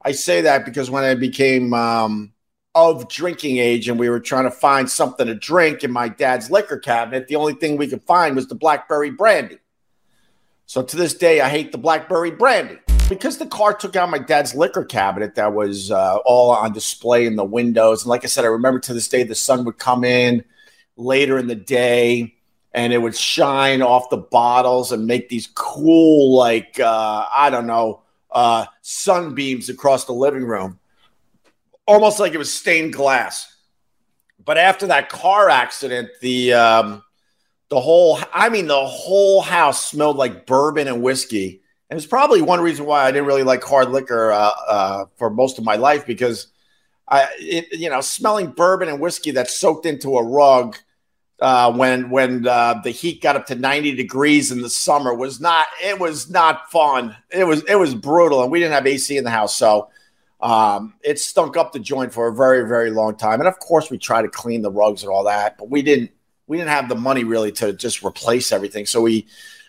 [0.00, 2.32] I say that because when I became um,
[2.76, 6.50] of drinking age and we were trying to find something to drink in my dad's
[6.50, 9.58] liquor cabinet, the only thing we could find was the blackberry brandy.
[10.66, 14.18] So to this day, I hate the blackberry brandy because the car took out my
[14.18, 18.02] dad's liquor cabinet that was uh, all on display in the windows.
[18.02, 20.44] And like I said, I remember to this day the sun would come in
[20.98, 22.34] later in the day
[22.72, 27.66] and it would shine off the bottles and make these cool, like, uh, I don't
[27.66, 30.78] know, uh, sunbeams across the living room,
[31.86, 33.52] almost like it was stained glass.
[34.44, 37.02] But after that car accident, the um,
[37.68, 41.62] the whole I mean the whole house smelled like bourbon and whiskey.
[41.88, 45.30] And it's probably one reason why I didn't really like hard liquor uh, uh, for
[45.30, 46.48] most of my life because
[47.08, 50.76] I, it, you know, smelling bourbon and whiskey that's soaked into a rug
[51.40, 55.40] uh, when when uh, the heat got up to 90 degrees in the summer was
[55.40, 57.16] not it was not fun.
[57.30, 59.88] It was it was brutal, and we didn't have AC in the house, so
[60.40, 63.40] um, it stunk up the joint for a very very long time.
[63.40, 66.10] And of course, we tried to clean the rugs and all that, but we didn't
[66.46, 68.86] we didn't have the money really to just replace everything.
[68.86, 69.26] So we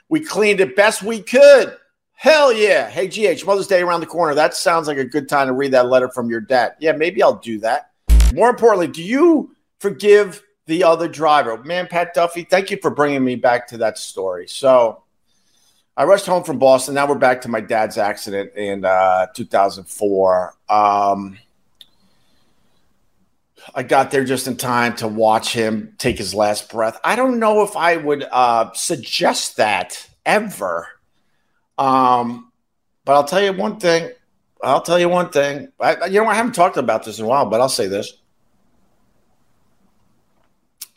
[0.09, 1.77] we cleaned it best we could.
[2.13, 2.89] Hell yeah!
[2.89, 4.33] Hey GH, Mother's Day around the corner.
[4.33, 6.75] That sounds like a good time to read that letter from your dad.
[6.79, 7.91] Yeah, maybe I'll do that.
[8.33, 10.43] More importantly, do you forgive?
[10.67, 11.57] the other driver.
[11.63, 14.47] Man, Pat Duffy, thank you for bringing me back to that story.
[14.47, 15.03] So
[15.97, 16.93] I rushed home from Boston.
[16.93, 20.55] Now we're back to my dad's accident in uh, 2004.
[20.69, 21.39] Um,
[23.73, 26.99] I got there just in time to watch him take his last breath.
[27.03, 30.87] I don't know if I would uh, suggest that ever.
[31.79, 32.51] Um,
[33.03, 34.11] but I'll tell you one thing.
[34.61, 35.69] I'll tell you one thing.
[35.79, 38.13] I, you know, I haven't talked about this in a while, but I'll say this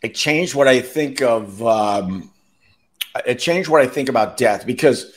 [0.03, 1.63] it changed what I think of.
[1.63, 2.31] Um,
[3.27, 5.13] it changed what I think about death because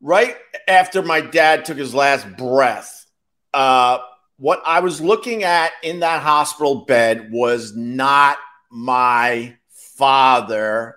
[0.00, 0.36] right
[0.68, 3.06] after my dad took his last breath,
[3.54, 3.98] uh,
[4.36, 8.38] what I was looking at in that hospital bed was not
[8.70, 10.96] my father.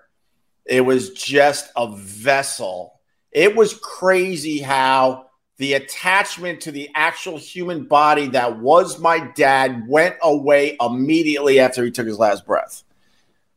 [0.66, 3.00] It was just a vessel.
[3.32, 5.26] It was crazy how
[5.58, 11.84] the attachment to the actual human body that was my dad went away immediately after
[11.84, 12.84] he took his last breath.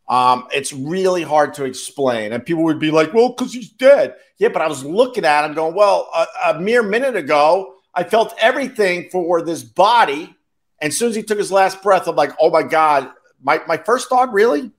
[0.08, 2.32] Um, it's really hard to explain.
[2.32, 4.14] And people would be like, well, because he's dead.
[4.38, 8.04] Yeah, but I was looking at him going, well, a, a, mere minute ago, I
[8.04, 10.34] felt everything for this body.
[10.80, 13.10] And as soon as he took his last breath, I'm like, oh my God.
[13.42, 14.70] My, my first thought really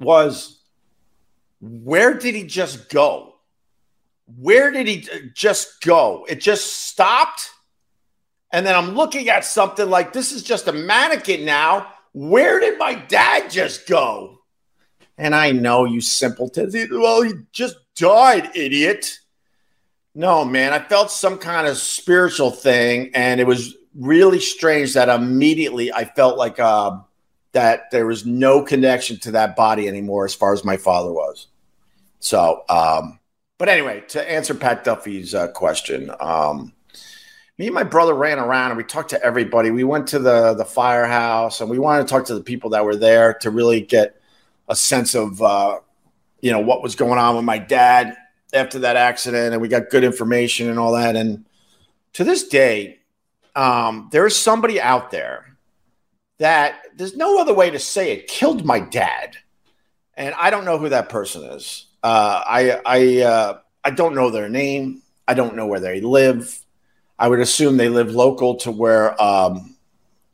[0.00, 0.60] was,
[1.60, 3.34] where did he just go?
[4.38, 6.26] Where did he just go?
[6.28, 7.50] It just stopped.
[8.50, 11.92] And then I'm looking at something like this is just a mannequin now.
[12.12, 14.37] Where did my dad just go?
[15.18, 16.74] And I know you simpletons.
[16.90, 19.18] Well, he just died, idiot.
[20.14, 25.08] No, man, I felt some kind of spiritual thing, and it was really strange that
[25.08, 26.98] immediately I felt like uh,
[27.52, 31.48] that there was no connection to that body anymore as far as my father was.
[32.20, 33.18] So, um,
[33.58, 36.72] but anyway, to answer Pat Duffy's uh, question, um,
[37.58, 39.70] me and my brother ran around and we talked to everybody.
[39.70, 42.84] We went to the the firehouse and we wanted to talk to the people that
[42.84, 44.17] were there to really get
[44.68, 45.80] a sense of uh,
[46.40, 48.16] you know what was going on with my dad
[48.52, 51.16] after that accident, and we got good information and all that.
[51.16, 51.44] And
[52.14, 53.00] to this day,
[53.54, 55.56] um, there is somebody out there
[56.38, 59.36] that there's no other way to say it killed my dad,
[60.14, 61.86] and I don't know who that person is.
[62.02, 65.02] Uh, I I uh, I don't know their name.
[65.26, 66.64] I don't know where they live.
[67.18, 69.76] I would assume they live local to where um,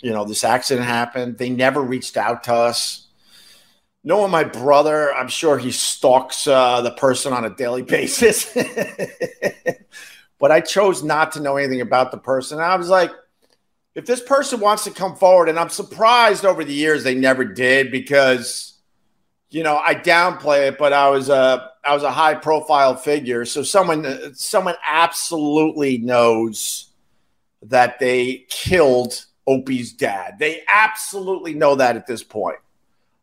[0.00, 1.38] you know this accident happened.
[1.38, 3.03] They never reached out to us
[4.04, 8.52] knowing my brother, I'm sure he stalks uh, the person on a daily basis.
[10.38, 12.60] but I chose not to know anything about the person.
[12.60, 13.10] I was like,
[13.94, 17.44] if this person wants to come forward, and I'm surprised over the years they never
[17.44, 18.74] did because,
[19.50, 23.44] you know, I downplay it, but I was a I was a high profile figure,
[23.44, 26.90] so someone someone absolutely knows
[27.62, 30.38] that they killed Opie's dad.
[30.40, 32.58] They absolutely know that at this point.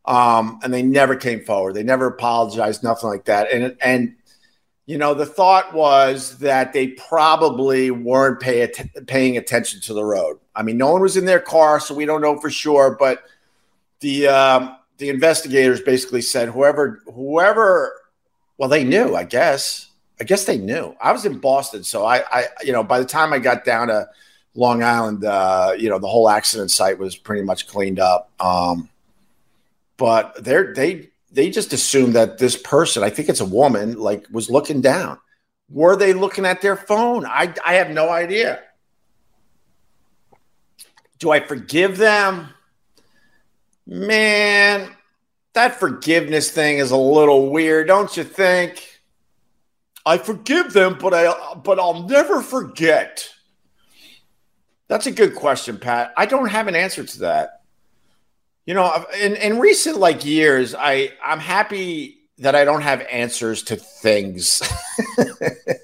[0.04, 1.74] Um, and they never came forward.
[1.74, 3.52] They never apologized, nothing like that.
[3.52, 4.16] And and
[4.86, 10.04] you know, the thought was that they probably weren't pay att- paying attention to the
[10.04, 10.38] road.
[10.54, 12.96] I mean, no one was in their car, so we don't know for sure.
[12.98, 13.22] But
[14.00, 17.92] the um, the investigators basically said whoever whoever,
[18.58, 19.14] well, they knew.
[19.14, 19.88] I guess.
[20.20, 20.94] I guess they knew.
[21.00, 23.88] I was in Boston, so I, I you know, by the time I got down
[23.88, 24.08] to
[24.54, 28.30] Long Island, uh, you know, the whole accident site was pretty much cleaned up.
[28.38, 28.88] Um,
[29.96, 34.26] but they're they they just assumed that this person, I think it's a woman, like
[34.30, 35.18] was looking down.
[35.70, 37.24] Were they looking at their phone?
[37.24, 38.60] I I have no idea.
[41.18, 42.48] Do I forgive them?
[43.86, 44.90] Man,
[45.54, 49.00] that forgiveness thing is a little weird, don't you think?
[50.04, 53.28] I forgive them, but I but I'll never forget.
[54.88, 56.12] That's a good question, Pat.
[56.16, 57.61] I don't have an answer to that.
[58.64, 63.62] You know, in, in recent like years, I I'm happy that I don't have answers
[63.64, 64.62] to things.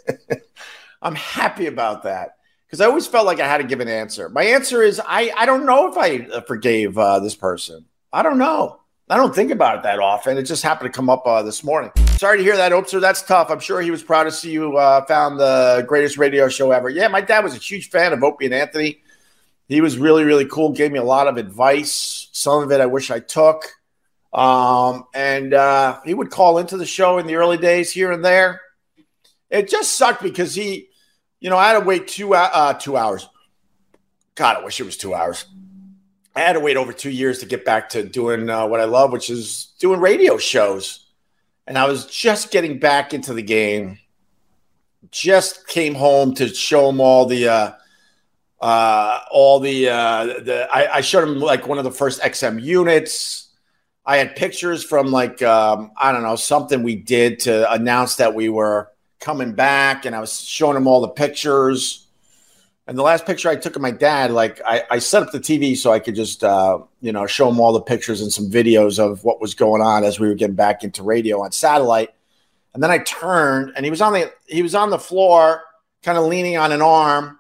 [1.03, 4.29] I'm happy about that because I always felt like I had to give an answer.
[4.29, 7.85] My answer is I I don't know if I forgave uh, this person.
[8.13, 8.81] I don't know.
[9.11, 10.37] I don't think about it that often.
[10.37, 11.91] It just happened to come up uh, this morning.
[12.19, 13.01] Sorry to hear that, Opser.
[13.01, 13.51] That's tough.
[13.51, 16.91] I'm sure he was proud to see you uh, found the greatest radio show ever.
[16.91, 19.03] Yeah, my dad was a huge fan of Opie and Anthony.
[19.67, 20.73] He was really, really cool.
[20.73, 22.28] Gave me a lot of advice.
[22.39, 23.65] Some of it I wish I took.
[24.33, 28.25] Um, and uh, he would call into the show in the early days here and
[28.25, 28.61] there.
[29.51, 30.89] It just sucked because he,
[31.41, 33.29] you know, I had to wait two uh, two hours.
[34.37, 35.47] God, I wish it was two hours.
[36.37, 38.85] I had to wait over two years to get back to doing uh, what I
[38.85, 41.07] love, which is doing radio shows.
[41.67, 43.99] And I was just getting back into the game.
[45.11, 47.73] Just came home to show him all the, uh,
[48.61, 50.69] uh, all the, uh, the.
[50.71, 53.49] I, I showed him like one of the first XM units.
[54.05, 58.35] I had pictures from like um, I don't know something we did to announce that
[58.35, 58.91] we were
[59.21, 62.07] coming back, and I was showing him all the pictures.
[62.87, 65.41] And the last picture I took of my dad, like I, I set up the
[65.41, 68.51] TV so I could just, uh, you know, show him all the pictures and some
[68.51, 72.09] videos of what was going on as we were getting back into radio on satellite.
[72.73, 75.63] And then I turned, and he was on the he was on the floor,
[76.03, 77.39] kind of leaning on an arm,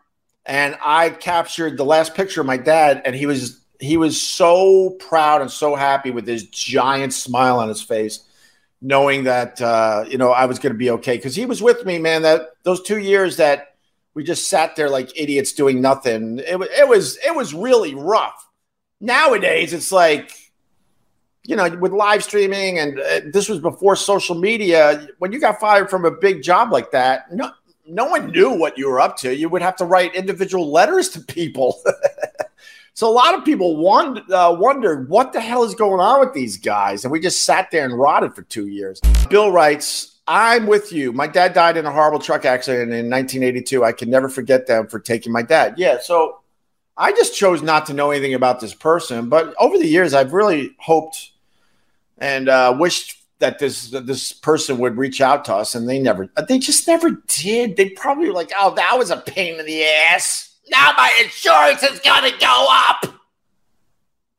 [0.48, 4.90] and I captured the last picture of my dad, and he was he was so
[4.98, 8.24] proud and so happy with his giant smile on his face,
[8.80, 11.84] knowing that uh, you know I was going to be okay because he was with
[11.84, 12.22] me, man.
[12.22, 13.76] That those two years that
[14.14, 16.38] we just sat there like idiots doing nothing.
[16.38, 18.48] It, it was it was really rough.
[19.00, 20.32] Nowadays, it's like
[21.44, 25.08] you know, with live streaming, and uh, this was before social media.
[25.18, 27.50] When you got fired from a big job like that, no,
[27.88, 29.34] no one knew what you were up to.
[29.34, 31.80] You would have to write individual letters to people.
[32.94, 36.34] so a lot of people wondered, uh, wondered what the hell is going on with
[36.34, 39.00] these guys, and we just sat there and rotted for two years.
[39.30, 41.12] Bill writes, I'm with you.
[41.12, 43.82] My dad died in a horrible truck accident in 1982.
[43.82, 45.74] I can never forget them for taking my dad.
[45.78, 46.40] Yeah, so
[46.98, 50.34] I just chose not to know anything about this person, but over the years, I've
[50.34, 51.30] really hoped
[52.18, 56.28] and uh, wished that this this person would reach out to us, and they never,
[56.36, 57.76] uh, they just never did.
[57.76, 60.56] They probably were like, "Oh, that was a pain in the ass.
[60.70, 63.06] Now my insurance is gonna go up,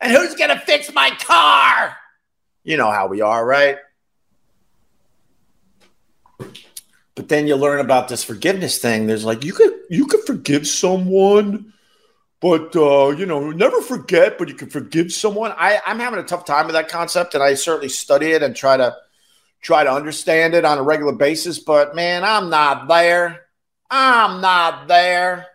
[0.01, 1.95] and who's gonna fix my car?"
[2.63, 3.77] You know how we are, right?
[7.19, 10.65] but then you learn about this forgiveness thing there's like you could you could forgive
[10.65, 11.73] someone
[12.41, 15.53] but uh, you know never forget but you can forgive someone.
[15.57, 18.55] I, i'm having a tough time with that concept and i certainly study it and
[18.55, 18.95] try to
[19.61, 23.45] try to understand it on a regular basis but man i'm not there.
[23.91, 25.47] I'm not there.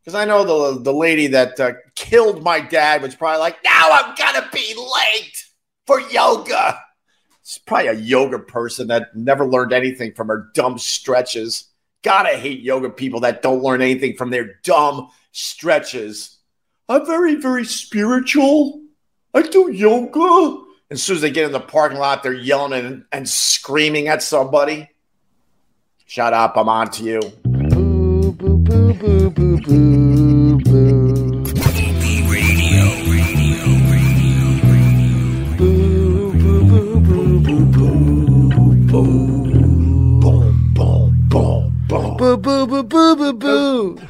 [0.00, 3.88] Because i know the the lady that uh, killed my dad was probably like now
[3.92, 5.44] i'm gonna be late
[5.88, 6.78] for yoga.
[7.42, 11.64] She's probably a yoga person that never learned anything from her dumb stretches.
[12.02, 15.08] Gotta hate yoga people that don't learn anything from their dumb
[15.38, 16.38] stretches.
[16.88, 18.82] I'm very, very spiritual.
[19.32, 20.64] I do yoga.
[20.90, 24.22] As soon as they get in the parking lot, they're yelling and, and screaming at
[24.22, 24.88] somebody.
[26.06, 27.20] Shut up, I'm on to you.
[27.44, 31.08] Boo, boo, boo, boo, boo, boo, boo.
[42.18, 44.07] Boo, boo, boo, boo, boo